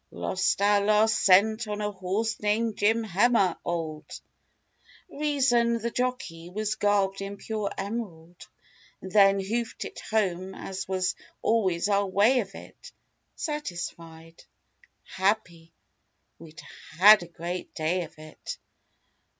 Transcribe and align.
Lost 0.09 0.63
our 0.63 0.81
last 0.81 1.23
cent 1.23 1.67
on 1.67 1.79
a 1.79 1.91
horse 1.91 2.39
named 2.41 2.75
"Jim 2.75 3.03
Hemer 3.05 3.55
ald"— 3.63 4.19
Reason—the 5.11 5.91
jockey 5.91 6.49
was 6.49 6.73
garbed 6.73 7.21
in 7.21 7.37
pure 7.37 7.69
emerald. 7.77 8.47
Then 8.99 9.39
hoofed 9.39 9.85
it 9.85 9.99
home 10.09 10.55
as 10.55 10.87
was 10.87 11.13
always 11.43 11.87
our 11.87 12.07
way 12.07 12.39
of 12.39 12.55
it— 12.55 12.91
Satisfied. 13.35 14.43
Happy. 15.03 15.71
We'd 16.39 16.63
had 16.97 17.21
a 17.21 17.27
great 17.27 17.75
day 17.75 18.01
of 18.03 18.17
it. 18.17 18.57